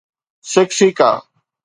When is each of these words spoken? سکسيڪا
سکسيڪا 0.51 1.09